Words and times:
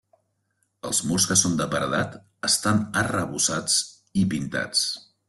Els 0.91 1.01
murs 1.09 1.27
que 1.31 1.35
són 1.41 1.59
de 1.59 1.67
paredat 1.75 2.15
estan 2.49 2.81
arrebossats 3.03 3.77
i 4.23 4.25
pintats. 4.33 4.83